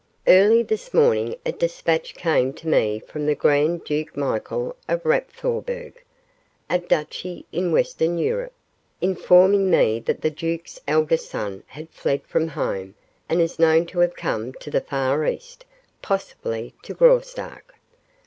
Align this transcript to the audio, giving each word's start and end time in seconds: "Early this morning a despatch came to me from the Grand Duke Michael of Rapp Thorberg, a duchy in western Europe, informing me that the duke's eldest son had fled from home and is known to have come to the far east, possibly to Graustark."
"Early 0.25 0.63
this 0.63 0.95
morning 0.95 1.35
a 1.45 1.51
despatch 1.51 2.15
came 2.15 2.53
to 2.53 2.67
me 2.67 2.97
from 2.97 3.27
the 3.27 3.35
Grand 3.35 3.83
Duke 3.83 4.17
Michael 4.17 4.75
of 4.89 5.05
Rapp 5.05 5.29
Thorberg, 5.29 5.93
a 6.71 6.79
duchy 6.79 7.45
in 7.51 7.71
western 7.71 8.17
Europe, 8.17 8.51
informing 8.99 9.69
me 9.69 9.99
that 9.99 10.21
the 10.21 10.31
duke's 10.31 10.81
eldest 10.87 11.29
son 11.29 11.61
had 11.67 11.87
fled 11.91 12.23
from 12.25 12.47
home 12.47 12.95
and 13.29 13.41
is 13.41 13.59
known 13.59 13.85
to 13.85 13.99
have 13.99 14.15
come 14.15 14.53
to 14.53 14.71
the 14.71 14.81
far 14.81 15.23
east, 15.27 15.65
possibly 16.01 16.73
to 16.81 16.95
Graustark." 16.95 17.75